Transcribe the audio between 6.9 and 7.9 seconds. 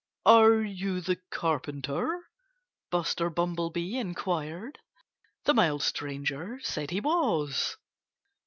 was.